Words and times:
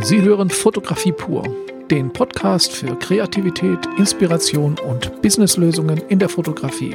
Sie 0.00 0.20
hören 0.20 0.50
Fotografie 0.50 1.12
pur, 1.12 1.44
den 1.88 2.12
Podcast 2.12 2.72
für 2.72 2.98
Kreativität, 2.98 3.78
Inspiration 3.96 4.76
und 4.78 5.22
Businesslösungen 5.22 5.98
in 6.08 6.18
der 6.18 6.28
Fotografie. 6.28 6.94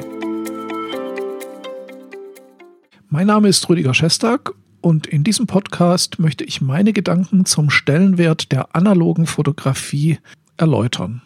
Mein 3.08 3.26
Name 3.26 3.48
ist 3.48 3.68
Rüdiger 3.68 3.94
Schestag 3.94 4.52
und 4.82 5.06
in 5.06 5.24
diesem 5.24 5.46
Podcast 5.46 6.18
möchte 6.18 6.44
ich 6.44 6.60
meine 6.60 6.92
Gedanken 6.92 7.46
zum 7.46 7.70
Stellenwert 7.70 8.52
der 8.52 8.76
analogen 8.76 9.26
Fotografie 9.26 10.18
erläutern. 10.58 11.22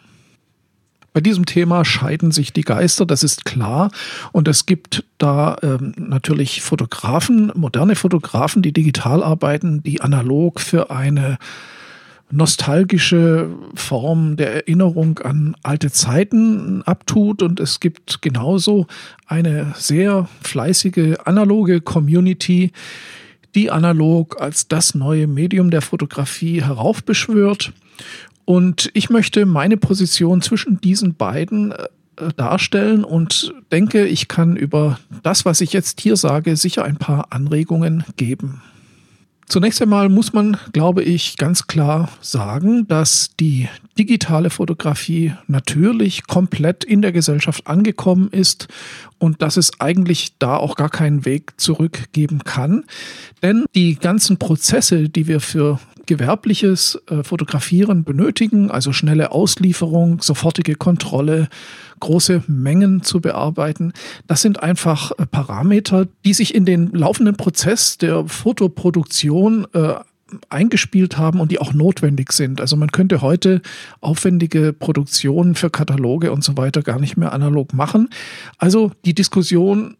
Bei 1.15 1.21
diesem 1.21 1.45
Thema 1.45 1.85
scheiden 1.85 2.31
sich 2.31 2.51
die 2.51 2.63
Geister, 2.63 3.05
das 3.05 3.23
ist 3.23 3.45
klar. 3.45 3.89
Und 4.33 4.49
es 4.49 4.65
gibt 4.65 5.05
da 5.17 5.55
ähm, 5.63 5.93
natürlich 5.97 6.61
Fotografen, 6.61 7.53
moderne 7.55 7.95
Fotografen, 7.95 8.61
die 8.61 8.73
digital 8.73 9.23
arbeiten, 9.23 9.81
die 9.81 10.01
analog 10.01 10.59
für 10.59 10.91
eine 10.91 11.37
nostalgische 12.31 13.49
Form 13.75 14.35
der 14.35 14.55
Erinnerung 14.55 15.19
an 15.19 15.55
alte 15.63 15.89
Zeiten 15.89 16.81
abtut. 16.81 17.41
Und 17.41 17.61
es 17.61 17.79
gibt 17.79 18.21
genauso 18.21 18.85
eine 19.25 19.73
sehr 19.77 20.27
fleißige 20.41 21.19
analoge 21.23 21.79
Community, 21.79 22.73
die 23.55 23.71
analog 23.71 24.41
als 24.41 24.67
das 24.67 24.95
neue 24.95 25.27
Medium 25.27 25.71
der 25.71 25.81
Fotografie 25.81 26.61
heraufbeschwört 26.61 27.71
und 28.45 28.91
ich 28.93 29.09
möchte 29.09 29.45
meine 29.45 29.77
Position 29.77 30.41
zwischen 30.41 30.79
diesen 30.79 31.15
beiden 31.15 31.71
äh, 31.71 31.87
darstellen 32.37 33.03
und 33.03 33.53
denke, 33.71 34.05
ich 34.05 34.27
kann 34.27 34.55
über 34.55 34.99
das, 35.23 35.45
was 35.45 35.61
ich 35.61 35.73
jetzt 35.73 35.99
hier 35.99 36.15
sage, 36.15 36.55
sicher 36.55 36.85
ein 36.85 36.97
paar 36.97 37.27
Anregungen 37.31 38.05
geben. 38.17 38.61
Zunächst 39.47 39.79
einmal 39.81 40.09
muss 40.09 40.33
man, 40.33 40.57
glaube 40.73 41.03
ich, 41.03 41.37
ganz 41.37 41.67
klar 41.67 42.09
sagen, 42.19 42.87
dass 42.87 43.29
die 43.39 43.69
digitale 43.97 44.49
Fotografie 44.49 45.33
natürlich 45.47 46.25
komplett 46.25 46.83
in 46.83 47.03
der 47.03 47.11
Gesellschaft 47.11 47.67
angekommen 47.67 48.29
ist 48.31 48.67
und 49.19 49.43
dass 49.43 49.57
es 49.57 49.79
eigentlich 49.79 50.33
da 50.39 50.57
auch 50.57 50.75
gar 50.75 50.89
keinen 50.89 51.25
Weg 51.25 51.53
zurückgeben 51.57 52.43
kann. 52.43 52.85
Denn 53.43 53.65
die 53.75 53.95
ganzen 53.95 54.37
Prozesse, 54.37 55.09
die 55.09 55.27
wir 55.27 55.39
für 55.39 55.79
gewerbliches 56.07 56.99
äh, 57.09 57.23
Fotografieren 57.23 58.03
benötigen, 58.03 58.71
also 58.71 58.93
schnelle 58.93 59.31
Auslieferung, 59.31 60.21
sofortige 60.21 60.75
Kontrolle, 60.75 61.49
große 61.99 62.43
Mengen 62.47 63.03
zu 63.03 63.21
bearbeiten. 63.21 63.93
Das 64.27 64.41
sind 64.41 64.61
einfach 64.61 65.11
äh, 65.11 65.25
Parameter, 65.25 66.07
die 66.23 66.33
sich 66.33 66.53
in 66.53 66.65
den 66.65 66.91
laufenden 66.91 67.35
Prozess 67.37 67.97
der 67.97 68.25
Fotoproduktion 68.27 69.67
äh, 69.73 69.95
eingespielt 70.49 71.17
haben 71.17 71.39
und 71.39 71.51
die 71.51 71.59
auch 71.59 71.73
notwendig 71.73 72.31
sind. 72.31 72.59
Also 72.59 72.75
man 72.75 72.91
könnte 72.91 73.21
heute 73.21 73.61
aufwendige 74.01 74.73
Produktionen 74.73 75.55
für 75.55 75.69
Kataloge 75.69 76.31
und 76.31 76.43
so 76.43 76.57
weiter 76.57 76.81
gar 76.81 76.99
nicht 76.99 77.15
mehr 77.15 77.31
analog 77.31 77.73
machen. 77.73 78.09
Also 78.57 78.91
die 79.05 79.13
Diskussion 79.13 79.97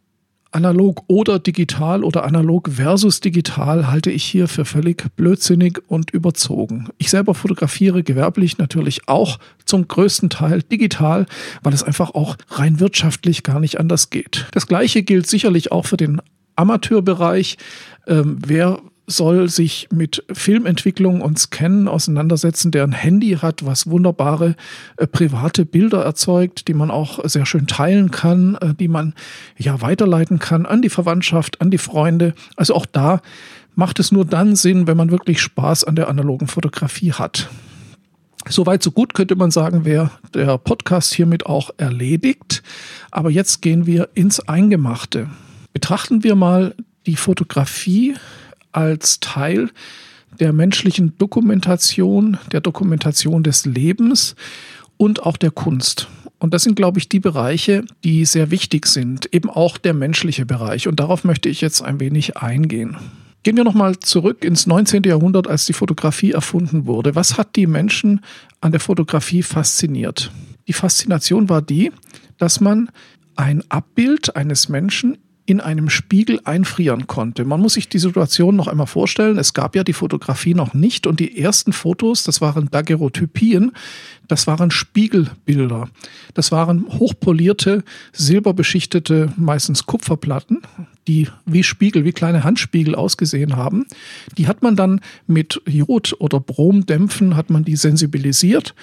analog 0.56 1.04
oder 1.08 1.38
digital 1.38 2.04
oder 2.04 2.24
analog 2.24 2.70
versus 2.72 3.20
digital 3.20 3.92
halte 3.92 4.10
ich 4.10 4.24
hier 4.24 4.48
für 4.48 4.64
völlig 4.64 5.06
blödsinnig 5.16 5.80
und 5.88 6.12
überzogen. 6.12 6.88
Ich 6.98 7.10
selber 7.10 7.36
fotografiere 7.36 8.04
gewerblich 8.04 8.58
natürlich 8.58 9.08
auch 9.08 9.38
zum 9.66 9.88
größten 9.88 10.30
Teil 10.30 10.64
digital, 10.64 11.26
weil 11.62 11.74
es 11.74 11.84
einfach 11.84 12.16
auch 12.16 12.38
rein 12.50 12.80
wirtschaftlich 12.80 13.44
gar 13.44 13.60
nicht 13.60 13.80
anders 13.80 14.10
geht. 14.10 14.48
Das 14.54 14.66
gleiche 14.66 15.04
gilt 15.04 15.28
sicherlich 15.28 15.72
auch 15.72 15.86
für 15.86 15.98
den 15.98 16.22
Amateurbereich. 16.56 17.58
Ähm, 18.08 18.40
wer 18.46 18.80
soll 19.08 19.50
sich 19.50 19.88
mit 19.92 20.24
Filmentwicklung 20.32 21.22
und 21.22 21.38
Scannen 21.38 21.88
auseinandersetzen, 21.88 22.72
der 22.72 22.84
ein 22.84 22.92
Handy 22.92 23.38
hat, 23.42 23.66
was 23.66 23.88
wunderbare 23.88 24.56
äh, 24.98 25.08
private 25.08 25.66
Bilder 25.66 26.04
erzeugt, 26.04 26.68
die 26.68 26.74
man 26.74 26.92
auch 26.92 27.20
sehr 27.26 27.46
schön 27.46 27.68
teilen 27.68 28.12
kann, 28.12 28.56
äh, 28.56 28.74
die 28.74 28.88
man 28.88 29.14
ja 29.58 29.82
weiterleiten 29.82 30.40
kann 30.40 30.66
an 30.66 30.82
die 30.82 30.90
Verwandtschaft, 30.90 31.62
an 31.62 31.72
die 31.72 31.78
Freunde. 31.78 32.34
Also 32.56 32.74
auch 32.74 32.86
da 32.86 33.22
macht 33.76 34.00
es 34.00 34.12
nur 34.12 34.26
dann 34.26 34.56
Sinn, 34.56 34.88
wenn 34.88 34.98
man 34.98 35.12
wirklich 35.12 35.42
Spaß 35.42 35.84
an 35.84 35.96
der 35.96 36.08
analogen 36.08 36.48
Fotografie 36.48 37.14
hat. 37.14 37.50
Soweit 38.48 38.84
so 38.84 38.92
gut 38.92 39.14
könnte 39.14 39.36
man 39.36 39.50
sagen, 39.50 39.86
wäre 39.86 40.12
der 40.34 40.58
Podcast 40.58 41.14
hiermit 41.14 41.46
auch 41.48 41.72
erledigt. 41.78 42.62
Aber 43.12 43.32
jetzt 43.32 43.62
gehen 43.62 43.86
wir 43.86 44.10
ins 44.14 44.40
Eingemachte. 44.40 45.30
Betrachten 45.74 46.24
wir 46.24 46.36
mal 46.36 46.76
die 47.08 47.16
Fotografie 47.16 48.16
als 48.76 49.20
Teil 49.20 49.70
der 50.40 50.54
menschlichen 50.54 51.18
Dokumentation, 51.18 52.38
der 52.52 52.62
Dokumentation 52.62 53.44
des 53.44 53.66
Lebens 53.66 54.36
und 54.98 55.24
auch 55.24 55.38
der 55.38 55.52
Kunst. 55.52 56.08
Und 56.40 56.54
das 56.54 56.64
sind, 56.64 56.76
glaube 56.76 57.00
ich, 57.00 57.08
die 57.08 57.22
Bereiche, 57.22 57.86
die 58.04 58.26
sehr 58.26 58.52
wichtig 58.52 58.86
sind, 58.86 59.34
eben 59.34 59.50
auch 59.50 59.78
der 59.78 59.94
menschliche 59.94 60.46
Bereich. 60.46 60.88
Und 60.88 61.00
darauf 61.00 61.24
möchte 61.24 61.48
ich 61.48 61.62
jetzt 61.62 61.82
ein 61.82 62.00
wenig 62.00 62.38
eingehen. 62.38 62.98
Gehen 63.44 63.56
wir 63.56 63.64
nochmal 63.64 64.00
zurück 64.00 64.44
ins 64.44 64.68
19. 64.68 65.04
Jahrhundert, 65.04 65.48
als 65.48 65.66
die 65.66 65.74
Fotografie 65.74 66.32
erfunden 66.32 66.86
wurde. 66.86 67.16
Was 67.16 67.38
hat 67.38 67.56
die 67.56 67.68
Menschen 67.68 68.22
an 68.60 68.72
der 68.72 68.82
Fotografie 68.82 69.44
fasziniert? 69.44 70.32
Die 70.68 70.74
Faszination 70.74 71.48
war 71.48 71.62
die, 71.62 71.92
dass 72.38 72.60
man 72.60 72.90
ein 73.36 73.64
Abbild 73.70 74.36
eines 74.36 74.68
Menschen 74.68 75.18
in 75.48 75.60
einem 75.62 75.90
Spiegel 75.90 76.40
einfrieren 76.44 77.06
konnte. 77.06 77.46
Man 77.46 77.60
muss 77.60 77.74
sich 77.74 77.88
die 77.88 78.00
Situation 78.00 78.56
noch 78.56 78.68
einmal 78.68 78.88
vorstellen. 78.88 79.38
Es 79.38 79.54
gab 79.54 79.76
ja 79.76 79.84
die 79.84 79.94
Fotografie 79.94 80.56
noch 80.56 80.74
nicht 80.74 81.06
und 81.06 81.20
die 81.20 81.40
ersten 81.40 81.72
Fotos, 81.72 82.24
das 82.24 82.42
waren 82.42 82.70
Daguerreotypien, 82.72 83.72
das 84.28 84.48
waren 84.48 84.72
Spiegelbilder. 84.72 85.88
Das 86.34 86.52
waren 86.52 86.86
hochpolierte, 86.88 87.84
silberbeschichtete, 88.12 89.34
meistens 89.38 89.86
Kupferplatten, 89.86 90.62
die 91.08 91.28
wie 91.46 91.64
Spiegel, 91.64 92.06
wie 92.06 92.12
kleine 92.12 92.44
Handspiegel 92.44 92.96
ausgesehen 92.96 93.56
haben. 93.56 93.86
Die 94.40 94.48
hat 94.48 94.64
man 94.64 94.76
dann 94.76 95.00
mit 95.28 95.62
Jod- 95.68 96.16
oder 96.20 96.40
Bromdämpfen, 96.40 97.36
hat 97.36 97.52
man 97.52 97.64
die 97.64 97.76
sensibilisiert 97.76 98.74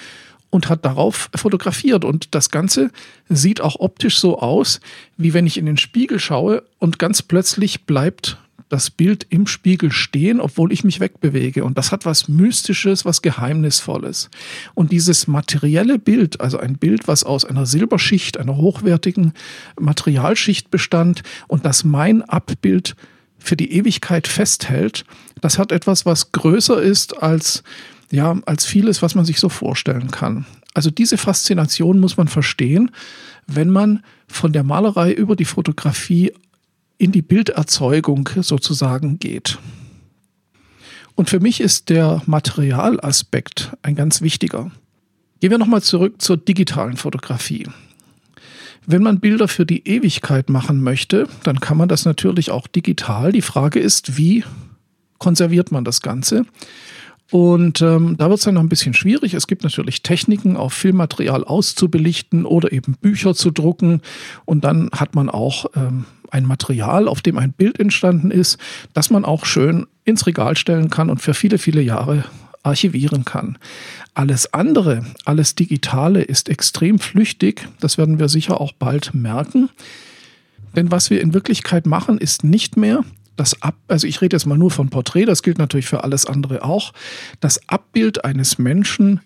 und 0.53 0.69
hat 0.69 0.85
darauf 0.85 1.31
fotografiert. 1.35 2.05
Und 2.05 2.35
das 2.35 2.51
Ganze 2.51 2.91
sieht 3.29 3.63
auch 3.63 3.77
optisch 3.81 4.19
so 4.19 4.39
aus, 4.39 4.81
wie 5.17 5.33
wenn 5.33 5.47
ich 5.47 5.57
in 5.57 5.65
den 5.65 5.79
Spiegel 5.79 6.21
schaue 6.21 6.63
und 6.79 6.99
ganz 6.99 7.23
plötzlich 7.23 7.87
bleibt 7.87 8.37
das 8.69 8.91
Bild 8.91 9.27
im 9.29 9.47
Spiegel 9.47 9.93
stehen, 9.93 10.41
obwohl 10.41 10.73
ich 10.73 10.85
mich 10.85 11.01
wegbewege. 11.01 11.65
Und 11.65 11.77
das 11.77 11.91
hat 11.91 12.07
was 12.07 12.29
Mystisches, 12.29 13.05
was 13.05 13.23
Geheimnisvolles. 13.23 14.31
Und 14.75 14.93
dieses 14.93 15.27
materielle 15.27 15.99
Bild, 15.99 16.41
also 16.41 16.59
ein 16.59 16.77
Bild, 16.77 17.09
was 17.09 17.25
aus 17.25 17.45
einer 17.45 17.67
Silberschicht, 17.67 18.39
einer 18.39 18.57
hochwertigen 18.57 19.33
Materialschicht 19.81 20.71
bestand 20.71 21.23
und 21.49 21.65
das 21.65 21.85
mein 21.85 22.23
Abbild 22.23 22.95
für 23.39 23.57
die 23.57 23.73
Ewigkeit 23.73 24.29
festhält, 24.29 25.05
das 25.41 25.59
hat 25.59 25.73
etwas, 25.73 26.07
was 26.07 26.33
größer 26.33 26.81
ist 26.81 27.23
als 27.23 27.63
ja, 28.13 28.39
als 28.45 28.67
vieles, 28.67 29.01
was 29.01 29.15
man 29.15 29.25
sich 29.25 29.41
so 29.41 29.49
vorstellen 29.49 30.11
kann. 30.11 30.45
Also 30.75 30.91
diese 30.91 31.17
Faszination 31.17 31.99
muss 31.99 32.19
man 32.19 32.29
verstehen, 32.29 32.91
wenn 33.47 33.71
man 33.71 34.05
von 34.29 34.53
der 34.53 34.63
Malerei 34.63 35.13
über 35.13 35.35
die 35.35 35.47
Fotografie 35.47 36.33
in 36.99 37.11
die 37.11 37.23
Bilderzeugung 37.23 38.29
sozusagen 38.41 39.19
geht. 39.19 39.59
Und 41.15 41.31
für 41.31 41.41
mich 41.41 41.61
ist 41.61 41.89
der 41.89 42.23
Materialaspekt 42.27 43.73
ein 43.81 43.97
ganz 43.97 44.21
wichtiger. 44.21 44.71
Gehen 45.41 45.51
wir 45.51 45.59
nochmal 45.59 45.83
zurück 45.83 46.21
zur 46.21 46.37
digitalen 46.37 46.99
Fotografie. 46.99 47.67
Wenn 48.87 49.03
man 49.03 49.21
Bilder 49.21 49.49
für 49.49 49.65
die 49.65 49.89
Ewigkeit 49.89 50.51
machen 50.51 50.83
möchte, 50.83 51.29
dann 51.45 51.61
kann 51.61 51.79
man 51.79 51.89
das 51.89 52.05
natürlich 52.05 52.51
auch 52.51 52.67
digital. 52.67 53.33
Die 53.33 53.43
Frage 53.43 53.81
ist, 53.81 54.19
wie 54.19 54.45
konserviert 55.19 55.73
man 55.73 55.85
das 55.85 56.03
Ganze? 56.03 56.45
Und 57.33 57.81
ähm, 57.81 58.17
da 58.19 58.29
wird 58.29 58.41
es 58.41 58.45
dann 58.45 58.55
noch 58.55 58.63
ein 58.63 58.69
bisschen 58.69 58.93
schwierig. 58.93 59.33
Es 59.33 59.47
gibt 59.47 59.65
natürlich 59.65 60.03
Techniken, 60.03 60.55
auch 60.59 60.71
Filmmaterial 60.71 61.45
auszubelichten 61.45 62.45
oder 62.45 62.73
eben 62.73 62.93
Bücher 63.01 63.35
zu 63.35 63.51
drucken. 63.51 64.03
Und 64.45 64.65
dann 64.65 64.91
hat 64.93 65.15
man 65.15 65.31
auch 65.31 65.65
ähm, 65.75 66.05
ein 66.31 66.45
Material, 66.45 67.09
auf 67.09 67.23
dem 67.23 67.39
ein 67.39 67.53
Bild 67.53 67.81
entstanden 67.81 68.31
ist, 68.31 68.59
das 68.93 69.09
man 69.09 69.25
auch 69.25 69.47
schön 69.47 69.87
ins 70.05 70.27
Regal 70.27 70.59
stellen 70.59 70.91
kann 70.91 71.09
und 71.09 71.23
für 71.23 71.33
viele, 71.33 71.57
viele 71.57 71.81
Jahre 71.81 72.25
archivieren 72.65 73.25
kann. 73.25 73.57
Alles 74.13 74.53
andere, 74.53 75.07
alles 75.25 75.55
Digitale 75.55 76.21
ist 76.21 76.51
extrem 76.51 76.99
flüchtig. 76.99 77.67
Das 77.81 77.97
werden 77.97 78.19
wir 78.19 78.29
sicher 78.29 78.61
auch 78.61 78.73
bald 78.73 79.15
merken. 79.15 79.71
Denn 80.77 80.91
was 80.91 81.09
wir 81.09 81.23
in 81.23 81.33
Wirklichkeit 81.33 81.87
machen, 81.87 82.19
ist 82.19 82.45
nicht 82.45 82.77
mehr 82.77 83.05
das 83.37 83.63
Ab, 83.63 83.77
also 83.89 84.07
ich 84.07 84.21
rede 84.21 84.37
jetzt 84.37 84.47
mal 84.47 84.59
nur 84.59 84.71
von 84.71 84.91
Porträt, 84.91 85.25
das 85.25 85.43
gilt 85.43 85.59
natürlich 85.59 85.87
für 85.87 86.05
alles 86.05 86.27
andere 86.27 86.65
auch, 86.65 86.93
das 87.41 87.69
Abbild 87.69 88.25
eines 88.25 88.59
Menschen 88.59 89.21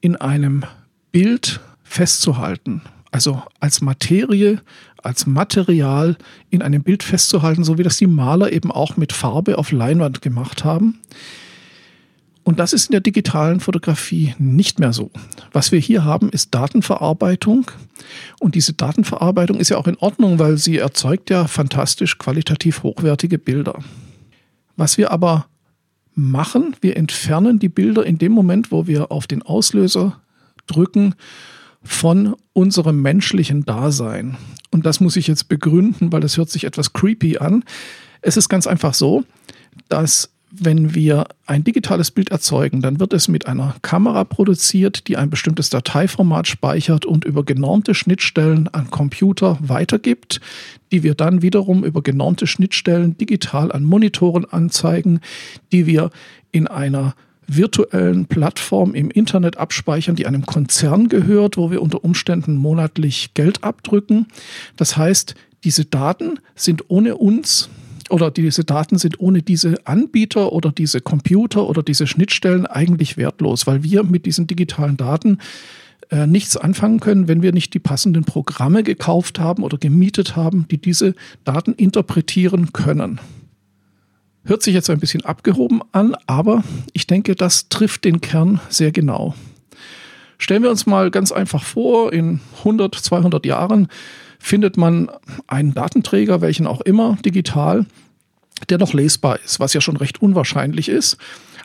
in 0.00 0.16
einem 0.16 0.64
Bild 1.12 1.60
festzuhalten. 1.82 2.82
Also 3.10 3.42
als 3.60 3.80
Materie, 3.80 4.60
als 5.02 5.26
Material 5.26 6.16
in 6.50 6.62
einem 6.62 6.82
Bild 6.82 7.02
festzuhalten, 7.02 7.64
so 7.64 7.78
wie 7.78 7.82
das 7.82 7.96
die 7.96 8.06
Maler 8.06 8.52
eben 8.52 8.70
auch 8.70 8.96
mit 8.96 9.12
Farbe 9.12 9.58
auf 9.58 9.72
Leinwand 9.72 10.20
gemacht 10.20 10.64
haben. 10.64 11.00
Und 12.46 12.60
das 12.60 12.72
ist 12.72 12.86
in 12.86 12.92
der 12.92 13.00
digitalen 13.00 13.58
Fotografie 13.58 14.36
nicht 14.38 14.78
mehr 14.78 14.92
so. 14.92 15.10
Was 15.50 15.72
wir 15.72 15.80
hier 15.80 16.04
haben, 16.04 16.30
ist 16.30 16.54
Datenverarbeitung. 16.54 17.72
Und 18.38 18.54
diese 18.54 18.72
Datenverarbeitung 18.72 19.58
ist 19.58 19.70
ja 19.70 19.78
auch 19.78 19.88
in 19.88 19.96
Ordnung, 19.96 20.38
weil 20.38 20.56
sie 20.56 20.78
erzeugt 20.78 21.28
ja 21.28 21.48
fantastisch 21.48 22.18
qualitativ 22.18 22.84
hochwertige 22.84 23.38
Bilder. 23.38 23.80
Was 24.76 24.96
wir 24.96 25.10
aber 25.10 25.46
machen, 26.14 26.76
wir 26.80 26.96
entfernen 26.96 27.58
die 27.58 27.68
Bilder 27.68 28.06
in 28.06 28.16
dem 28.16 28.30
Moment, 28.30 28.70
wo 28.70 28.86
wir 28.86 29.10
auf 29.10 29.26
den 29.26 29.42
Auslöser 29.42 30.20
drücken 30.68 31.16
von 31.82 32.36
unserem 32.52 33.02
menschlichen 33.02 33.64
Dasein. 33.64 34.36
Und 34.70 34.86
das 34.86 35.00
muss 35.00 35.16
ich 35.16 35.26
jetzt 35.26 35.48
begründen, 35.48 36.12
weil 36.12 36.20
das 36.20 36.36
hört 36.36 36.50
sich 36.50 36.62
etwas 36.62 36.92
creepy 36.92 37.38
an. 37.38 37.64
Es 38.20 38.36
ist 38.36 38.48
ganz 38.48 38.68
einfach 38.68 38.94
so, 38.94 39.24
dass 39.88 40.30
wenn 40.50 40.94
wir 40.94 41.26
ein 41.46 41.64
digitales 41.64 42.10
Bild 42.10 42.30
erzeugen, 42.30 42.80
dann 42.80 43.00
wird 43.00 43.12
es 43.12 43.28
mit 43.28 43.46
einer 43.46 43.74
Kamera 43.82 44.24
produziert, 44.24 45.08
die 45.08 45.16
ein 45.16 45.28
bestimmtes 45.28 45.70
Dateiformat 45.70 46.46
speichert 46.46 47.04
und 47.04 47.24
über 47.24 47.44
genormte 47.44 47.94
Schnittstellen 47.94 48.68
an 48.68 48.90
Computer 48.90 49.58
weitergibt, 49.60 50.40
die 50.92 51.02
wir 51.02 51.14
dann 51.14 51.42
wiederum 51.42 51.84
über 51.84 52.02
genormte 52.02 52.46
Schnittstellen 52.46 53.18
digital 53.18 53.72
an 53.72 53.84
Monitoren 53.84 54.44
anzeigen, 54.44 55.20
die 55.72 55.86
wir 55.86 56.10
in 56.52 56.68
einer 56.68 57.14
virtuellen 57.48 58.26
Plattform 58.26 58.94
im 58.94 59.10
Internet 59.10 59.56
abspeichern, 59.56 60.16
die 60.16 60.26
einem 60.26 60.46
Konzern 60.46 61.08
gehört, 61.08 61.56
wo 61.56 61.70
wir 61.70 61.82
unter 61.82 62.04
Umständen 62.04 62.56
monatlich 62.56 63.34
Geld 63.34 63.62
abdrücken. 63.62 64.26
Das 64.76 64.96
heißt, 64.96 65.34
diese 65.64 65.84
Daten 65.84 66.38
sind 66.54 66.84
ohne 66.88 67.16
uns 67.16 67.68
oder 68.10 68.30
diese 68.30 68.64
Daten 68.64 68.98
sind 68.98 69.20
ohne 69.20 69.42
diese 69.42 69.86
Anbieter 69.86 70.52
oder 70.52 70.70
diese 70.70 71.00
Computer 71.00 71.68
oder 71.68 71.82
diese 71.82 72.06
Schnittstellen 72.06 72.66
eigentlich 72.66 73.16
wertlos, 73.16 73.66
weil 73.66 73.82
wir 73.82 74.04
mit 74.04 74.26
diesen 74.26 74.46
digitalen 74.46 74.96
Daten 74.96 75.38
äh, 76.10 76.26
nichts 76.26 76.56
anfangen 76.56 77.00
können, 77.00 77.26
wenn 77.26 77.42
wir 77.42 77.52
nicht 77.52 77.74
die 77.74 77.80
passenden 77.80 78.24
Programme 78.24 78.84
gekauft 78.84 79.40
haben 79.40 79.64
oder 79.64 79.76
gemietet 79.76 80.36
haben, 80.36 80.66
die 80.70 80.78
diese 80.78 81.14
Daten 81.44 81.72
interpretieren 81.72 82.72
können. 82.72 83.20
Hört 84.44 84.62
sich 84.62 84.74
jetzt 84.74 84.88
ein 84.90 85.00
bisschen 85.00 85.24
abgehoben 85.24 85.80
an, 85.90 86.14
aber 86.28 86.62
ich 86.92 87.08
denke, 87.08 87.34
das 87.34 87.68
trifft 87.68 88.04
den 88.04 88.20
Kern 88.20 88.60
sehr 88.68 88.92
genau. 88.92 89.34
Stellen 90.38 90.62
wir 90.62 90.70
uns 90.70 90.86
mal 90.86 91.10
ganz 91.10 91.32
einfach 91.32 91.62
vor, 91.62 92.12
in 92.12 92.40
100, 92.58 92.94
200 92.94 93.44
Jahren 93.46 93.88
findet 94.38 94.76
man 94.76 95.10
einen 95.46 95.74
Datenträger, 95.74 96.40
welchen 96.40 96.66
auch 96.66 96.80
immer, 96.82 97.16
digital, 97.24 97.86
der 98.68 98.78
noch 98.78 98.92
lesbar 98.92 99.38
ist, 99.44 99.60
was 99.60 99.72
ja 99.72 99.80
schon 99.80 99.96
recht 99.96 100.22
unwahrscheinlich 100.22 100.88
ist. 100.88 101.16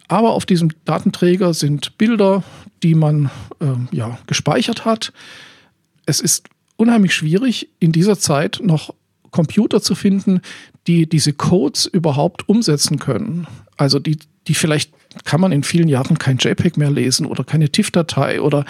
Aber 0.08 0.32
auf 0.32 0.46
diesem 0.46 0.72
Datenträger 0.86 1.54
sind 1.54 1.98
Bilder, 1.98 2.44
die 2.84 2.96
man 2.96 3.30
äh, 3.60 3.96
ja, 3.96 4.18
gespeichert 4.28 4.84
hat. 4.84 5.14
Es 6.06 6.20
ist 6.20 6.50
unheimlich 6.76 7.14
schwierig, 7.14 7.70
in 7.80 7.92
dieser 7.92 8.18
Zeit 8.18 8.60
noch 8.64 8.94
Computer 9.30 9.82
zu 9.82 9.96
finden, 9.96 10.42
die 10.88 11.08
diese 11.08 11.34
Codes 11.34 11.86
überhaupt 11.86 12.50
umsetzen 12.50 13.00
können. 13.00 13.48
Also 13.78 14.00
die, 14.00 14.20
die 14.48 14.54
vielleicht 14.54 14.92
kann 15.25 15.42
man 15.42 15.52
in 15.52 15.63
vielen 15.63 15.88
Jahren 15.88 16.18
kein 16.18 16.38
JPEG 16.38 16.78
mehr 16.78 16.92
lesen 16.92 17.25
oder 17.25 17.44
keine 17.44 17.69
TIFF-Datei 17.69 18.42
oder 18.42 18.66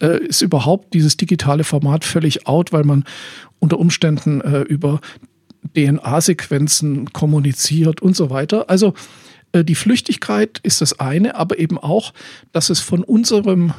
äh, 0.00 0.24
ist 0.24 0.42
überhaupt 0.42 0.94
dieses 0.94 1.16
digitale 1.16 1.64
Format 1.64 2.04
völlig 2.04 2.46
out, 2.46 2.72
weil 2.72 2.84
man 2.84 3.04
unter 3.58 3.78
Umständen 3.78 4.40
äh, 4.40 4.62
über 4.62 5.00
DNA-Sequenzen 5.76 7.12
kommuniziert 7.12 8.00
und 8.02 8.16
so 8.16 8.30
weiter. 8.30 8.68
Also 8.70 8.94
äh, 9.52 9.64
die 9.64 9.74
Flüchtigkeit 9.74 10.60
ist 10.62 10.80
das 10.80 11.00
eine, 11.00 11.36
aber 11.36 11.58
eben 11.58 11.78
auch, 11.78 12.12
dass 12.52 12.70
es 12.70 12.80
von 12.80 13.02
unserem 13.02 13.72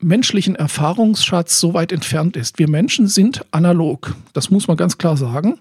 menschlichen 0.00 0.56
Erfahrungsschatz 0.56 1.60
so 1.60 1.74
weit 1.74 1.92
entfernt 1.92 2.36
ist. 2.36 2.58
Wir 2.58 2.68
Menschen 2.68 3.06
sind 3.06 3.44
analog. 3.50 4.14
Das 4.32 4.50
muss 4.50 4.66
man 4.66 4.76
ganz 4.76 4.98
klar 4.98 5.16
sagen. 5.16 5.58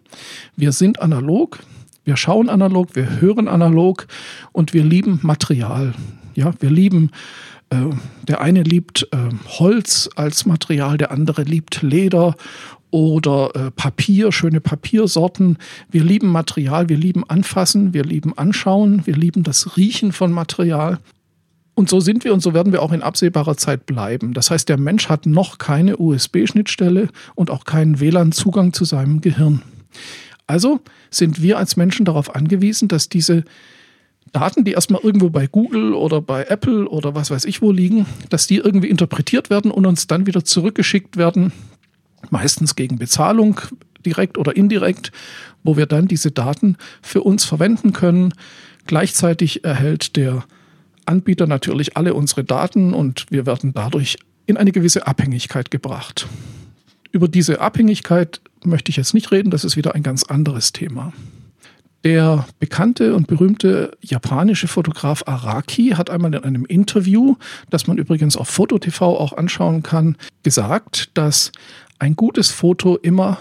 Wir 0.56 0.72
sind 0.72 1.02
analog. 1.02 1.60
Wir 2.10 2.18
schauen 2.18 2.50
analog, 2.50 2.96
wir 2.96 3.22
hören 3.22 3.48
analog 3.48 4.08
und 4.52 4.74
wir 4.74 4.84
lieben 4.84 5.20
Material. 5.22 5.94
Ja, 6.34 6.56
wir 6.60 6.72
lieben 6.72 7.12
äh, 7.70 7.76
der 8.28 8.42
eine 8.42 8.64
liebt 8.64 9.08
äh, 9.12 9.30
Holz 9.60 10.10
als 10.16 10.48
Material, 10.48 10.98
der 10.98 11.12
andere 11.12 11.44
liebt 11.44 11.84
Leder 11.84 12.36
oder 12.90 13.52
äh, 13.54 13.70
Papier, 13.70 14.32
schöne 14.32 14.60
Papiersorten. 14.60 15.60
Wir 15.92 16.04
lieben 16.04 16.30
Material, 16.30 16.90
wir 16.90 16.98
lieben 16.98 17.30
Anfassen, 17.30 17.94
wir 17.94 18.06
lieben 18.06 18.36
Anschauen, 18.36 19.06
wir 19.06 19.16
lieben 19.16 19.44
das 19.44 19.78
Riechen 19.78 20.12
von 20.12 20.32
Material. 20.32 20.98
Und 21.76 21.90
so 21.90 22.00
sind 22.00 22.24
wir 22.24 22.34
und 22.34 22.40
so 22.40 22.56
werden 22.56 22.74
wir 22.74 22.82
auch 22.82 22.92
in 22.92 23.04
absehbarer 23.04 23.56
Zeit 23.56 23.86
bleiben. 23.86 24.34
Das 24.34 24.50
heißt, 24.50 24.68
der 24.68 24.80
Mensch 24.80 25.10
hat 25.10 25.28
noch 25.28 25.60
keine 25.60 25.98
USB-Schnittstelle 25.98 27.10
und 27.36 27.52
auch 27.52 27.66
keinen 27.66 28.00
WLAN-Zugang 28.00 28.74
zu 28.74 28.84
seinem 28.84 29.22
Gehirn. 29.22 29.62
Also 30.50 30.80
sind 31.12 31.44
wir 31.44 31.60
als 31.60 31.78
Menschen 31.78 32.06
darauf 32.06 32.34
angewiesen, 32.34 32.88
dass 32.88 33.08
diese 33.08 33.44
Daten, 34.32 34.64
die 34.64 34.72
erstmal 34.72 35.02
irgendwo 35.04 35.30
bei 35.30 35.46
Google 35.46 35.94
oder 35.94 36.22
bei 36.22 36.46
Apple 36.46 36.90
oder 36.90 37.14
was 37.14 37.30
weiß 37.30 37.46
ich 37.46 37.62
wo 37.62 37.72
liegen, 37.72 38.08
dass 38.32 38.48
die 38.48 38.56
irgendwie 38.56 38.90
interpretiert 38.90 39.52
werden 39.52 39.70
und 39.70 39.86
uns 39.86 40.08
dann 40.08 40.26
wieder 40.26 40.44
zurückgeschickt 40.44 41.18
werden, 41.18 41.52
meistens 42.32 42.76
gegen 42.76 42.98
Bezahlung, 42.98 43.62
direkt 44.04 44.40
oder 44.40 44.56
indirekt, 44.56 45.12
wo 45.64 45.78
wir 45.78 45.86
dann 45.86 46.08
diese 46.08 46.32
Daten 46.32 46.78
für 47.04 47.22
uns 47.22 47.46
verwenden 47.46 47.94
können. 47.94 48.34
Gleichzeitig 48.88 49.64
erhält 49.64 50.16
der 50.16 50.46
Anbieter 51.06 51.46
natürlich 51.46 51.96
alle 51.96 52.16
unsere 52.16 52.44
Daten 52.44 52.96
und 52.96 53.28
wir 53.30 53.46
werden 53.46 53.74
dadurch 53.76 54.18
in 54.48 54.58
eine 54.58 54.72
gewisse 54.72 55.06
Abhängigkeit 55.06 55.70
gebracht. 55.70 56.26
Über 57.12 57.28
diese 57.28 57.62
Abhängigkeit 57.62 58.42
möchte 58.64 58.90
ich 58.90 58.98
jetzt 58.98 59.14
nicht 59.14 59.32
reden, 59.32 59.52
das 59.52 59.64
ist 59.64 59.78
wieder 59.78 59.96
ein 59.96 60.04
ganz 60.04 60.24
anderes 60.24 60.72
Thema. 60.72 61.14
Der 62.04 62.46
bekannte 62.60 63.14
und 63.14 63.28
berühmte 63.28 63.98
japanische 64.02 64.70
Fotograf 64.70 65.24
Araki 65.26 65.90
hat 65.90 66.10
einmal 66.10 66.34
in 66.34 66.44
einem 66.44 66.66
Interview, 66.66 67.36
das 67.70 67.88
man 67.88 67.98
übrigens 67.98 68.38
auf 68.38 68.48
FotoTV 68.48 69.02
auch 69.02 69.34
anschauen 69.34 69.84
kann, 69.84 70.16
gesagt, 70.44 71.12
dass 71.16 71.52
ein 72.00 72.16
gutes 72.16 72.52
Foto 72.52 72.96
immer 72.96 73.38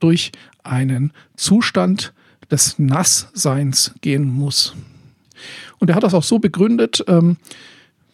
durch 0.00 0.32
einen 0.64 1.12
Zustand 1.36 2.12
des 2.50 2.78
Nassseins 2.78 3.94
gehen 4.00 4.28
muss. 4.28 4.74
Und 5.78 5.88
er 5.88 5.96
hat 5.96 6.02
das 6.02 6.14
auch 6.14 6.24
so 6.24 6.40
begründet, 6.40 7.04
ähm, 7.06 7.36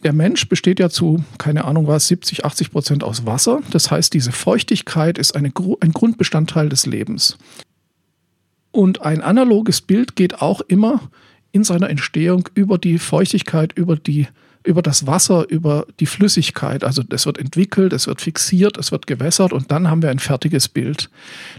der 0.02 0.12
Mensch 0.12 0.48
besteht 0.48 0.80
ja 0.80 0.90
zu, 0.90 1.24
keine 1.38 1.64
Ahnung 1.64 1.86
was, 1.86 2.08
70, 2.08 2.44
80 2.44 2.70
Prozent 2.70 3.04
aus 3.04 3.26
Wasser. 3.26 3.60
Das 3.70 3.90
heißt, 3.90 4.12
diese 4.14 4.32
Feuchtigkeit 4.32 5.18
ist 5.18 5.36
eine, 5.36 5.52
ein 5.80 5.92
Grundbestandteil 5.92 6.68
des 6.68 6.86
Lebens. 6.86 7.38
Und 8.70 9.02
ein 9.02 9.20
analoges 9.20 9.80
Bild 9.80 10.16
geht 10.16 10.40
auch 10.40 10.60
immer 10.62 11.00
in 11.52 11.64
seiner 11.64 11.90
Entstehung 11.90 12.48
über 12.54 12.78
die 12.78 12.98
Feuchtigkeit, 12.98 13.72
über 13.74 13.96
die 13.96 14.26
über 14.64 14.82
das 14.82 15.06
Wasser, 15.06 15.48
über 15.48 15.86
die 15.98 16.06
Flüssigkeit. 16.06 16.84
Also 16.84 17.02
es 17.10 17.26
wird 17.26 17.38
entwickelt, 17.38 17.92
es 17.92 18.06
wird 18.06 18.20
fixiert, 18.20 18.78
es 18.78 18.92
wird 18.92 19.06
gewässert 19.06 19.52
und 19.52 19.70
dann 19.70 19.88
haben 19.88 20.02
wir 20.02 20.10
ein 20.10 20.18
fertiges 20.18 20.68
Bild. 20.68 21.10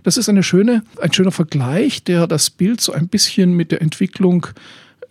Das 0.03 0.17
ist 0.17 0.29
eine 0.29 0.43
schöne, 0.43 0.83
ein 1.01 1.12
schöner 1.12 1.31
Vergleich, 1.31 2.03
der 2.03 2.27
das 2.27 2.50
Bild 2.50 2.81
so 2.81 2.93
ein 2.93 3.07
bisschen 3.07 3.53
mit 3.53 3.71
der 3.71 3.81
Entwicklung 3.81 4.47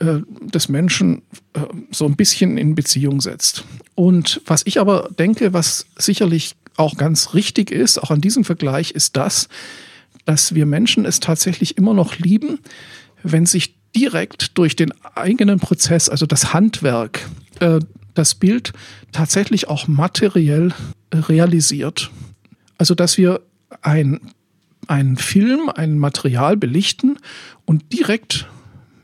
äh, 0.02 0.20
des 0.52 0.68
Menschen 0.68 1.22
äh, 1.52 1.60
so 1.92 2.06
ein 2.06 2.16
bisschen 2.16 2.58
in 2.58 2.74
Beziehung 2.74 3.20
setzt. 3.20 3.64
Und 3.94 4.40
was 4.46 4.62
ich 4.66 4.80
aber 4.80 5.08
denke, 5.16 5.52
was 5.52 5.86
sicherlich 5.96 6.56
auch 6.76 6.96
ganz 6.96 7.34
richtig 7.34 7.70
ist, 7.70 8.02
auch 8.02 8.10
an 8.10 8.20
diesem 8.20 8.44
Vergleich, 8.44 8.90
ist 8.90 9.16
das, 9.16 9.48
dass 10.24 10.56
wir 10.56 10.66
Menschen 10.66 11.04
es 11.04 11.20
tatsächlich 11.20 11.78
immer 11.78 11.94
noch 11.94 12.16
lieben, 12.18 12.58
wenn 13.22 13.46
sich 13.46 13.76
direkt 13.94 14.58
durch 14.58 14.74
den 14.74 14.92
eigenen 15.14 15.60
Prozess, 15.60 16.08
also 16.08 16.26
das 16.26 16.52
Handwerk, 16.52 17.28
äh, 17.60 17.78
das 18.14 18.34
Bild 18.34 18.72
tatsächlich 19.12 19.68
auch 19.68 19.86
materiell 19.86 20.74
realisiert. 21.14 22.10
Also 22.76 22.96
dass 22.96 23.18
wir 23.18 23.40
ein, 23.82 24.20
einen 24.88 25.16
Film, 25.16 25.68
ein 25.68 25.96
Material 25.96 26.56
belichten 26.56 27.18
und 27.66 27.92
direkt 27.92 28.48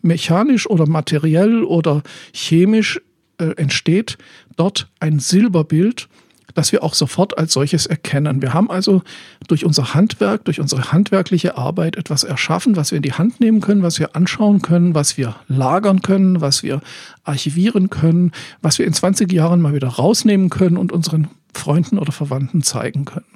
mechanisch 0.03 0.69
oder 0.69 0.87
materiell 0.89 1.65
oder 1.65 2.03
chemisch 2.33 3.01
äh, 3.39 3.53
entsteht 3.57 4.19
dort 4.57 4.89
ein 5.01 5.19
Silberbild 5.19 6.09
das 6.59 6.73
wir 6.73 6.83
auch 6.83 6.95
sofort 6.95 7.39
als 7.39 7.53
solches 7.53 7.87
erkennen. 7.87 8.43
Wir 8.43 8.53
haben 8.53 8.69
also 8.69 9.03
durch 9.47 9.65
unser 9.65 9.95
Handwerk, 9.95 10.45
durch 10.45 10.59
unsere 10.59 10.91
handwerkliche 10.91 11.57
Arbeit 11.57 11.95
etwas 11.95 12.25
erschaffen, 12.25 12.75
was 12.75 12.91
wir 12.91 12.97
in 12.97 13.03
die 13.03 13.13
Hand 13.13 13.39
nehmen 13.39 13.61
können, 13.61 13.85
was 13.85 14.01
wir 14.01 14.17
anschauen 14.17 14.61
können, 14.61 14.93
was 14.93 15.17
wir 15.17 15.37
lagern 15.47 16.03
können, 16.03 16.41
was 16.41 16.65
wir 16.65 16.81
archivieren 17.23 17.91
können, 17.91 18.33
was 18.61 18.81
wir 18.81 18.87
in 18.87 18.93
20 18.93 19.33
Jahren 19.33 19.61
mal 19.61 19.73
wieder 19.73 19.87
rausnehmen 19.87 20.51
können 20.51 20.77
und 20.77 20.91
unseren 20.91 21.29
Freunden 21.55 21.97
oder 21.97 22.11
Verwandten 22.11 22.63
zeigen 22.63 23.05
können. 23.05 23.27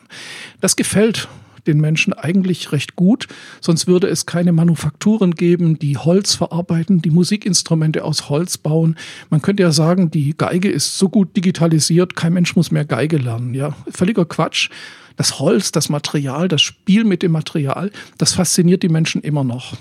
Das 0.60 0.74
gefällt 0.74 1.28
den 1.66 1.80
Menschen 1.80 2.12
eigentlich 2.12 2.72
recht 2.72 2.96
gut. 2.96 3.28
Sonst 3.60 3.86
würde 3.86 4.08
es 4.08 4.26
keine 4.26 4.52
Manufakturen 4.52 5.34
geben, 5.34 5.78
die 5.78 5.96
Holz 5.96 6.34
verarbeiten, 6.34 7.02
die 7.02 7.10
Musikinstrumente 7.10 8.04
aus 8.04 8.28
Holz 8.28 8.58
bauen. 8.58 8.96
Man 9.30 9.42
könnte 9.42 9.62
ja 9.62 9.72
sagen, 9.72 10.10
die 10.10 10.34
Geige 10.36 10.70
ist 10.70 10.98
so 10.98 11.08
gut 11.08 11.36
digitalisiert, 11.36 12.16
kein 12.16 12.32
Mensch 12.32 12.56
muss 12.56 12.70
mehr 12.70 12.84
Geige 12.84 13.18
lernen. 13.18 13.54
Ja, 13.54 13.76
völliger 13.90 14.24
Quatsch. 14.24 14.70
Das 15.16 15.38
Holz, 15.38 15.72
das 15.72 15.88
Material, 15.88 16.48
das 16.48 16.62
Spiel 16.62 17.04
mit 17.04 17.22
dem 17.22 17.32
Material, 17.32 17.90
das 18.16 18.32
fasziniert 18.32 18.82
die 18.82 18.88
Menschen 18.88 19.20
immer 19.20 19.44
noch. 19.44 19.74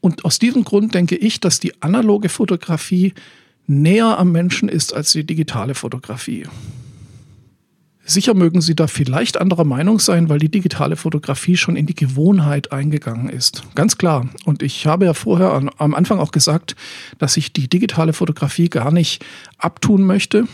Und 0.00 0.24
aus 0.24 0.38
diesem 0.38 0.64
Grund 0.64 0.94
denke 0.94 1.16
ich, 1.16 1.40
dass 1.40 1.60
die 1.60 1.82
analoge 1.82 2.30
Fotografie 2.30 3.12
näher 3.66 4.18
am 4.18 4.32
Menschen 4.32 4.68
ist 4.68 4.94
als 4.94 5.12
die 5.12 5.24
digitale 5.24 5.74
Fotografie. 5.74 6.46
Sicher 8.10 8.34
mögen 8.34 8.60
Sie 8.60 8.74
da 8.74 8.88
vielleicht 8.88 9.40
anderer 9.40 9.64
Meinung 9.64 10.00
sein, 10.00 10.28
weil 10.28 10.40
die 10.40 10.50
digitale 10.50 10.96
Fotografie 10.96 11.56
schon 11.56 11.76
in 11.76 11.86
die 11.86 11.94
Gewohnheit 11.94 12.72
eingegangen 12.72 13.28
ist. 13.28 13.62
Ganz 13.76 13.98
klar. 13.98 14.28
Und 14.44 14.64
ich 14.64 14.84
habe 14.86 15.04
ja 15.04 15.14
vorher 15.14 15.52
an, 15.52 15.70
am 15.78 15.94
Anfang 15.94 16.18
auch 16.18 16.32
gesagt, 16.32 16.74
dass 17.18 17.36
ich 17.36 17.52
die 17.52 17.68
digitale 17.68 18.12
Fotografie 18.12 18.68
gar 18.68 18.90
nicht 18.90 19.24
abtun 19.58 20.02
möchte. 20.02 20.48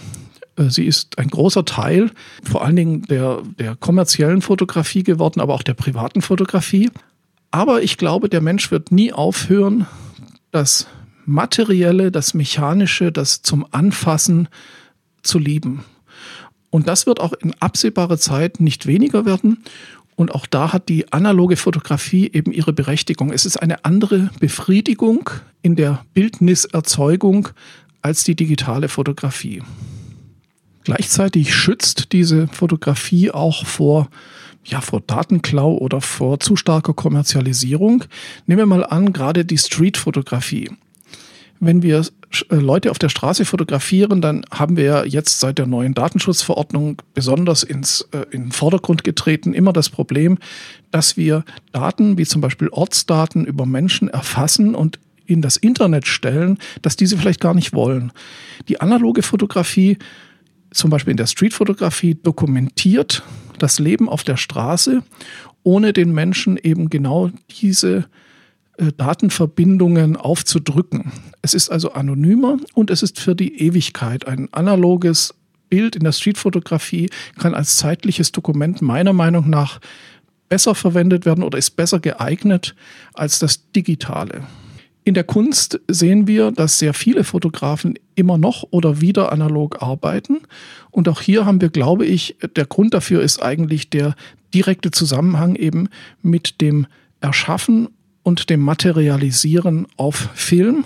Äh, 0.56 0.68
sie 0.68 0.84
ist 0.84 1.18
ein 1.18 1.28
großer 1.28 1.64
Teil, 1.64 2.10
vor 2.42 2.62
allen 2.62 2.76
Dingen 2.76 3.02
der, 3.04 3.42
der 3.58 3.74
kommerziellen 3.74 4.42
Fotografie 4.42 5.02
geworden, 5.02 5.40
aber 5.40 5.54
auch 5.54 5.62
der 5.62 5.74
privaten 5.74 6.20
Fotografie. 6.20 6.90
Aber 7.52 7.82
ich 7.82 7.96
glaube, 7.96 8.28
der 8.28 8.42
Mensch 8.42 8.70
wird 8.70 8.92
nie 8.92 9.14
aufhören, 9.14 9.86
das 10.50 10.88
Materielle, 11.24 12.12
das 12.12 12.34
Mechanische, 12.34 13.12
das 13.12 13.40
zum 13.40 13.66
Anfassen 13.70 14.48
zu 15.22 15.38
lieben. 15.38 15.84
Und 16.70 16.88
das 16.88 17.06
wird 17.06 17.20
auch 17.20 17.32
in 17.32 17.54
absehbarer 17.60 18.18
Zeit 18.18 18.60
nicht 18.60 18.86
weniger 18.86 19.24
werden. 19.24 19.64
Und 20.16 20.34
auch 20.34 20.46
da 20.46 20.72
hat 20.72 20.88
die 20.88 21.12
analoge 21.12 21.56
Fotografie 21.56 22.30
eben 22.32 22.52
ihre 22.52 22.72
Berechtigung. 22.72 23.32
Es 23.32 23.44
ist 23.44 23.58
eine 23.58 23.84
andere 23.84 24.30
Befriedigung 24.40 25.30
in 25.62 25.76
der 25.76 26.04
Bildniserzeugung 26.14 27.50
als 28.00 28.24
die 28.24 28.34
digitale 28.34 28.88
Fotografie. 28.88 29.62
Gleichzeitig 30.84 31.54
schützt 31.54 32.12
diese 32.12 32.46
Fotografie 32.48 33.30
auch 33.30 33.66
vor 33.66 34.08
ja, 34.68 34.80
vor 34.80 35.00
Datenklau 35.00 35.76
oder 35.76 36.00
vor 36.00 36.40
zu 36.40 36.56
starker 36.56 36.92
Kommerzialisierung. 36.92 38.04
Nehmen 38.46 38.58
wir 38.58 38.66
mal 38.66 38.84
an, 38.84 39.12
gerade 39.12 39.44
die 39.44 39.58
Streetfotografie 39.58 40.70
wenn 41.60 41.82
wir 41.82 42.00
äh, 42.50 42.56
Leute 42.56 42.90
auf 42.90 42.98
der 42.98 43.08
Straße 43.08 43.44
fotografieren, 43.44 44.20
dann 44.20 44.44
haben 44.50 44.76
wir 44.76 45.06
jetzt 45.06 45.40
seit 45.40 45.58
der 45.58 45.66
neuen 45.66 45.94
Datenschutzverordnung 45.94 47.02
besonders 47.14 47.62
ins, 47.62 48.08
äh, 48.12 48.26
in 48.30 48.44
den 48.44 48.52
Vordergrund 48.52 49.04
getreten 49.04 49.54
immer 49.54 49.72
das 49.72 49.88
Problem, 49.88 50.38
dass 50.90 51.16
wir 51.16 51.44
Daten 51.72 52.18
wie 52.18 52.26
zum 52.26 52.40
Beispiel 52.40 52.68
Ortsdaten 52.68 53.44
über 53.44 53.66
Menschen 53.66 54.08
erfassen 54.08 54.74
und 54.74 54.98
in 55.26 55.42
das 55.42 55.56
Internet 55.56 56.06
stellen, 56.06 56.58
dass 56.82 56.96
diese 56.96 57.18
vielleicht 57.18 57.40
gar 57.40 57.54
nicht 57.54 57.72
wollen. 57.72 58.12
Die 58.68 58.80
analoge 58.80 59.22
Fotografie, 59.22 59.98
zum 60.70 60.90
Beispiel 60.90 61.12
in 61.12 61.16
der 61.16 61.26
Streetfotografie, 61.26 62.14
dokumentiert 62.14 63.22
das 63.58 63.78
Leben 63.78 64.08
auf 64.08 64.22
der 64.22 64.36
Straße, 64.36 65.02
ohne 65.62 65.92
den 65.92 66.12
Menschen 66.12 66.56
eben 66.56 66.90
genau 66.90 67.30
diese 67.60 68.06
Datenverbindungen 68.96 70.16
aufzudrücken. 70.16 71.12
Es 71.42 71.54
ist 71.54 71.70
also 71.70 71.92
anonymer 71.92 72.58
und 72.74 72.90
es 72.90 73.02
ist 73.02 73.18
für 73.18 73.34
die 73.34 73.60
Ewigkeit 73.60 74.26
ein 74.26 74.48
analoges 74.52 75.34
Bild 75.68 75.96
in 75.96 76.04
der 76.04 76.12
Streetfotografie 76.12 77.10
kann 77.38 77.54
als 77.54 77.76
zeitliches 77.76 78.32
Dokument 78.32 78.82
meiner 78.82 79.12
Meinung 79.12 79.50
nach 79.50 79.80
besser 80.48 80.74
verwendet 80.74 81.26
werden 81.26 81.42
oder 81.42 81.58
ist 81.58 81.72
besser 81.72 81.98
geeignet 81.98 82.74
als 83.14 83.38
das 83.38 83.70
digitale. 83.72 84.42
In 85.04 85.14
der 85.14 85.24
Kunst 85.24 85.80
sehen 85.88 86.26
wir, 86.26 86.50
dass 86.50 86.80
sehr 86.80 86.92
viele 86.92 87.22
Fotografen 87.22 87.94
immer 88.16 88.38
noch 88.38 88.64
oder 88.70 89.00
wieder 89.00 89.30
analog 89.30 89.80
arbeiten. 89.80 90.38
Und 90.90 91.08
auch 91.08 91.20
hier 91.20 91.46
haben 91.46 91.60
wir, 91.60 91.68
glaube 91.68 92.04
ich, 92.06 92.36
der 92.56 92.66
Grund 92.66 92.92
dafür 92.92 93.22
ist 93.22 93.40
eigentlich 93.40 93.88
der 93.88 94.16
direkte 94.52 94.90
Zusammenhang 94.90 95.54
eben 95.54 95.88
mit 96.22 96.60
dem 96.60 96.86
Erschaffen 97.20 97.88
und 98.26 98.50
dem 98.50 98.60
Materialisieren 98.60 99.86
auf 99.96 100.30
Film. 100.34 100.84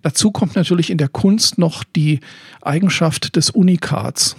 Dazu 0.00 0.30
kommt 0.30 0.56
natürlich 0.56 0.88
in 0.88 0.96
der 0.96 1.10
Kunst 1.10 1.58
noch 1.58 1.84
die 1.84 2.20
Eigenschaft 2.62 3.36
des 3.36 3.50
Unikats. 3.50 4.36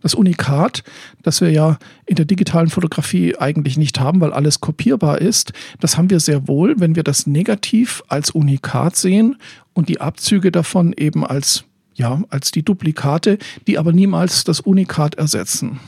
Das 0.00 0.12
Unikat, 0.12 0.82
das 1.22 1.40
wir 1.40 1.52
ja 1.52 1.78
in 2.04 2.16
der 2.16 2.24
digitalen 2.24 2.68
Fotografie 2.68 3.36
eigentlich 3.38 3.76
nicht 3.76 4.00
haben, 4.00 4.20
weil 4.20 4.32
alles 4.32 4.60
kopierbar 4.60 5.20
ist, 5.20 5.52
das 5.78 5.96
haben 5.96 6.10
wir 6.10 6.18
sehr 6.18 6.48
wohl, 6.48 6.74
wenn 6.80 6.96
wir 6.96 7.04
das 7.04 7.28
Negativ 7.28 8.02
als 8.08 8.30
Unikat 8.30 8.96
sehen 8.96 9.36
und 9.72 9.88
die 9.88 10.00
Abzüge 10.00 10.50
davon 10.50 10.94
eben 10.94 11.24
als, 11.24 11.62
ja, 11.94 12.24
als 12.28 12.50
die 12.50 12.64
Duplikate, 12.64 13.38
die 13.68 13.78
aber 13.78 13.92
niemals 13.92 14.42
das 14.42 14.58
Unikat 14.58 15.14
ersetzen 15.14 15.78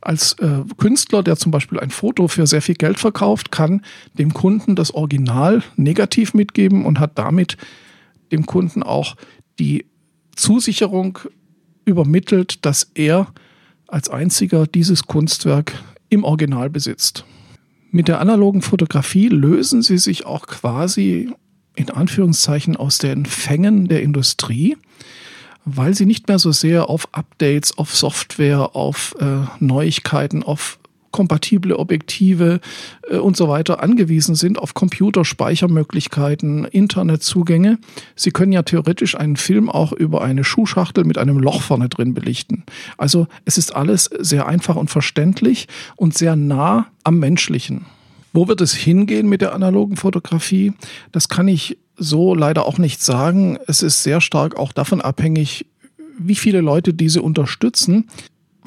als 0.00 0.34
äh, 0.34 0.62
Künstler, 0.76 1.22
der 1.22 1.36
zum 1.36 1.50
Beispiel 1.52 1.80
ein 1.80 1.90
Foto 1.90 2.28
für 2.28 2.46
sehr 2.46 2.62
viel 2.62 2.76
Geld 2.76 2.98
verkauft, 2.98 3.50
kann 3.50 3.82
dem 4.14 4.32
Kunden 4.32 4.76
das 4.76 4.92
Original 4.92 5.62
negativ 5.76 6.34
mitgeben 6.34 6.84
und 6.84 7.00
hat 7.00 7.18
damit 7.18 7.56
dem 8.30 8.46
Kunden 8.46 8.82
auch 8.82 9.16
die 9.58 9.86
Zusicherung 10.36 11.18
übermittelt, 11.84 12.64
dass 12.64 12.90
er 12.94 13.32
als 13.88 14.08
einziger 14.08 14.66
dieses 14.66 15.04
Kunstwerk 15.04 15.82
im 16.10 16.24
Original 16.24 16.70
besitzt. 16.70 17.24
Mit 17.90 18.06
der 18.08 18.20
analogen 18.20 18.62
Fotografie 18.62 19.28
lösen 19.28 19.82
sie 19.82 19.98
sich 19.98 20.26
auch 20.26 20.46
quasi 20.46 21.30
in 21.74 21.90
Anführungszeichen 21.90 22.76
aus 22.76 22.98
den 22.98 23.24
Fängen 23.24 23.88
der 23.88 24.02
Industrie 24.02 24.76
weil 25.76 25.94
sie 25.94 26.06
nicht 26.06 26.28
mehr 26.28 26.38
so 26.38 26.52
sehr 26.52 26.88
auf 26.88 27.08
Updates, 27.12 27.76
auf 27.76 27.94
Software, 27.94 28.74
auf 28.74 29.14
äh, 29.20 29.46
Neuigkeiten, 29.60 30.42
auf 30.42 30.78
kompatible 31.10 31.78
Objektive 31.78 32.60
äh, 33.10 33.16
und 33.16 33.36
so 33.36 33.48
weiter 33.48 33.82
angewiesen 33.82 34.34
sind, 34.34 34.58
auf 34.58 34.74
Computerspeichermöglichkeiten, 34.74 36.64
Internetzugänge. 36.64 37.78
Sie 38.14 38.30
können 38.30 38.52
ja 38.52 38.62
theoretisch 38.62 39.16
einen 39.16 39.36
Film 39.36 39.68
auch 39.68 39.92
über 39.92 40.22
eine 40.22 40.44
Schuhschachtel 40.44 41.04
mit 41.04 41.18
einem 41.18 41.38
Loch 41.38 41.62
vorne 41.62 41.88
drin 41.88 42.14
belichten. 42.14 42.64
Also 42.96 43.26
es 43.44 43.58
ist 43.58 43.74
alles 43.74 44.10
sehr 44.18 44.46
einfach 44.46 44.76
und 44.76 44.90
verständlich 44.90 45.66
und 45.96 46.16
sehr 46.16 46.36
nah 46.36 46.86
am 47.04 47.18
Menschlichen. 47.18 47.86
Wo 48.38 48.46
wird 48.46 48.60
es 48.60 48.72
hingehen 48.72 49.28
mit 49.28 49.40
der 49.40 49.52
analogen 49.52 49.96
Fotografie? 49.96 50.72
Das 51.10 51.28
kann 51.28 51.48
ich 51.48 51.76
so 51.96 52.36
leider 52.36 52.66
auch 52.66 52.78
nicht 52.78 53.02
sagen. 53.02 53.58
Es 53.66 53.82
ist 53.82 54.04
sehr 54.04 54.20
stark 54.20 54.56
auch 54.56 54.72
davon 54.72 55.00
abhängig, 55.00 55.66
wie 56.20 56.36
viele 56.36 56.60
Leute 56.60 56.94
diese 56.94 57.20
unterstützen. 57.20 58.08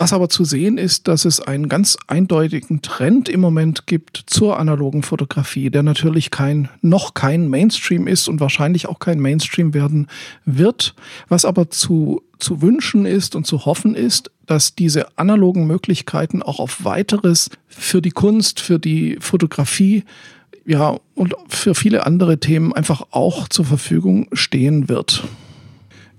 Was 0.02 0.14
aber 0.14 0.30
zu 0.30 0.46
sehen 0.46 0.80
ist, 0.80 1.08
dass 1.08 1.26
es 1.26 1.40
einen 1.40 1.70
ganz 1.70 1.96
eindeutigen 2.08 2.82
Trend 2.82 3.30
im 3.30 3.40
Moment 3.40 3.86
gibt 3.86 4.24
zur 4.26 4.58
analogen 4.58 5.04
Fotografie, 5.04 5.70
der 5.70 5.84
natürlich 5.84 6.32
kein, 6.32 6.70
noch 6.82 7.14
kein 7.14 7.48
Mainstream 7.50 8.08
ist 8.08 8.28
und 8.28 8.40
wahrscheinlich 8.40 8.88
auch 8.88 8.98
kein 8.98 9.20
Mainstream 9.20 9.76
werden 9.76 10.08
wird. 10.44 10.96
Was 11.30 11.46
aber 11.46 11.70
zu, 11.70 12.24
zu 12.40 12.64
wünschen 12.64 13.06
ist 13.06 13.36
und 13.36 13.46
zu 13.46 13.66
hoffen 13.66 13.94
ist, 13.94 14.32
dass 14.48 14.74
diese 14.74 15.20
analogen 15.20 15.68
Möglichkeiten 15.68 16.42
auch 16.42 16.60
auf 16.60 16.84
weiteres 16.84 17.52
für 17.68 18.02
die 18.02 18.10
Kunst, 18.10 18.60
für 18.60 18.80
die 18.80 19.18
Fotografie 19.20 20.04
ja, 20.66 20.98
und 21.14 21.36
für 21.48 21.76
viele 21.76 22.08
andere 22.08 22.40
Themen 22.40 22.74
einfach 22.74 23.04
auch 23.12 23.48
zur 23.50 23.66
Verfügung 23.66 24.30
stehen 24.34 24.90
wird. 24.90 25.26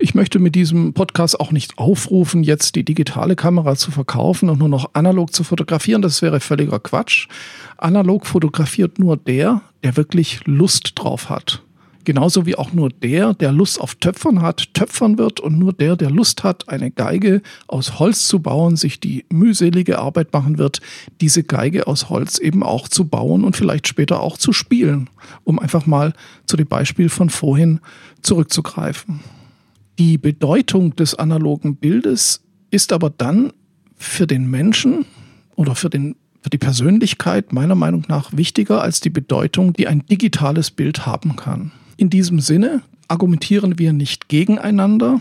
Ich 0.03 0.17
möchte 0.17 0.41
mit 0.41 0.57
diesem 0.57 0.95
Podcast 0.95 1.39
auch 1.39 1.53
nicht 1.53 1.79
aufrufen, 1.79 2.43
jetzt 2.43 2.75
die 2.75 2.85
digitale 2.85 3.37
Kamera 3.37 3.77
zu 3.77 3.93
verkaufen 3.93 4.49
und 4.49 4.59
nur 4.59 4.69
noch 4.69 4.91
analog 4.95 5.33
zu 5.33 5.45
fotografieren. 5.45 6.03
Das 6.03 6.23
wäre 6.23 6.41
völliger 6.41 6.81
Quatsch. 6.81 7.29
Analog 7.77 8.27
fotografiert 8.27 8.99
nur 8.99 9.17
der, 9.17 9.63
der 9.85 9.97
wirklich 9.97 10.41
Lust 10.45 10.95
drauf 10.97 11.31
hat. 11.31 11.63
Genauso 12.03 12.47
wie 12.47 12.57
auch 12.57 12.73
nur 12.73 12.89
der, 12.89 13.33
der 13.35 13.53
Lust 13.53 13.81
auf 13.81 13.95
Töpfern 13.95 14.43
hat, 14.43 14.75
töpfern 14.75 15.19
wird 15.19 15.39
und 15.39 15.57
nur 15.61 15.73
der, 15.73 15.95
der 15.95 16.11
Lust 16.11 16.43
hat, 16.43 16.69
eine 16.69 16.91
Geige 16.91 17.41
aus 17.69 18.01
Holz 18.01 18.27
zu 18.27 18.41
bauen, 18.41 18.75
sich 18.75 18.99
die 18.99 19.25
mühselige 19.31 20.01
Arbeit 20.01 20.33
machen 20.33 20.59
wird, 20.59 20.81
diese 21.21 21.45
Geige 21.45 21.87
aus 21.87 22.11
Holz 22.11 22.39
eben 22.39 22.65
auch 22.65 22.89
zu 22.89 23.05
bauen 23.05 23.45
und 23.45 23.55
vielleicht 23.55 23.87
später 23.87 24.21
auch 24.21 24.37
zu 24.37 24.53
spielen, 24.53 25.11
um 25.45 25.61
einfach 25.61 25.87
mal 25.87 26.13
zu 26.47 26.57
dem 26.57 26.67
Beispiel 26.67 27.09
von 27.09 27.31
vorhin 27.31 27.79
zurückzugreifen. 28.21 29.21
Die 30.05 30.19
Bedeutung 30.19 30.97
des 30.97 31.15
analogen 31.15 31.77
Bildes 31.77 32.43
ist 32.73 32.93
aber 32.93 33.09
dann 33.09 33.53
für 33.97 34.27
den 34.27 34.51
Menschen 34.51 35.05
oder 35.55 35.77
für 35.77 35.91
den 35.91 36.17
für 36.41 36.51
die 36.51 36.59
Persönlichkeit 36.59 37.53
meiner 37.53 37.77
Meinung 37.77 38.05
nach 38.09 38.37
wichtiger 38.37 38.83
als 38.83 38.99
die 38.99 39.11
Bedeutung, 39.11 39.75
die 39.75 39.87
ein 39.87 40.05
digitales 40.07 40.73
Bild 40.73 41.07
haben 41.07 41.37
kann. 41.37 41.71
In 41.99 42.11
diesem 42.11 42.41
Sinne 42.41 42.83
argumentieren 43.07 43.79
wir 43.79 43.93
nicht 43.93 44.29
gegeneinander. 44.29 45.21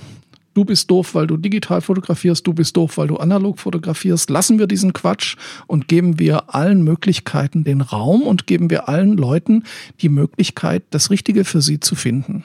du 0.56 0.66
bist 0.66 0.90
doof, 0.90 1.14
weil 1.14 1.28
du 1.28 1.38
digital 1.38 1.82
fotografierst, 1.82 2.48
du 2.48 2.54
bist 2.54 2.76
doof, 2.76 2.98
weil 2.98 3.08
du 3.08 3.18
analog 3.18 3.60
fotografierst. 3.60 4.32
Lassen 4.32 4.58
wir 4.58 4.66
diesen 4.66 4.94
Quatsch 4.94 5.36
und 5.68 5.90
geben 5.90 6.18
wir 6.18 6.56
allen 6.56 6.84
Möglichkeiten 6.84 7.64
den 7.64 7.82
Raum 7.82 8.24
und 8.24 8.48
geben 8.48 8.72
wir 8.72 8.90
allen 8.90 9.16
Leuten 9.16 9.64
die 10.02 10.10
Möglichkeit, 10.10 10.82
das 10.90 11.12
Richtige 11.12 11.46
für 11.46 11.62
sie 11.62 11.80
zu 11.80 11.94
finden. 11.94 12.44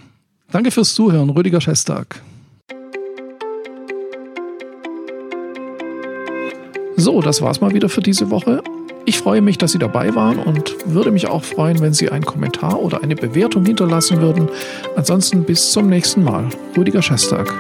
Danke 0.50 0.71
fürs 0.71 0.95
Zuhören, 0.95 1.31
Rüdiger 1.31 1.61
Schestag. 1.61 2.23
So, 6.97 7.21
das 7.21 7.43
war's 7.43 7.61
mal 7.61 7.75
wieder 7.75 7.88
für 7.88 8.00
diese 8.00 8.31
Woche. 8.31 8.62
Ich 9.05 9.19
freue 9.19 9.41
mich, 9.41 9.59
dass 9.59 9.73
Sie 9.73 9.79
dabei 9.79 10.15
waren 10.15 10.38
und 10.38 10.75
würde 10.87 11.11
mich 11.11 11.29
auch 11.29 11.45
freuen, 11.45 11.81
wenn 11.81 11.95
Sie 11.95 12.11
einen 12.11 12.25
Kommentar 12.25 12.81
oder 12.81 13.03
eine 13.03 13.15
Bewertung 13.15 13.65
hinterlassen 13.65 14.21
würden. 14.21 14.49
Ansonsten 14.97 15.45
bis 15.45 15.73
zum 15.73 15.88
nächsten 15.88 16.25
Mal. 16.25 16.49
Rüdiger 16.76 17.03
Schestag. 17.03 17.53